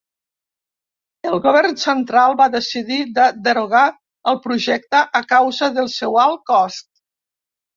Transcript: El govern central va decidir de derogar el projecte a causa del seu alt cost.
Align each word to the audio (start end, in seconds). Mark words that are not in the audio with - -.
El 1.31 1.35
govern 1.43 1.75
central 1.81 2.33
va 2.39 2.47
decidir 2.55 2.97
de 3.19 3.27
derogar 3.49 3.83
el 4.33 4.41
projecte 4.49 5.05
a 5.21 5.25
causa 5.35 5.71
del 5.77 5.91
seu 6.01 6.19
alt 6.27 6.45
cost. 6.55 6.91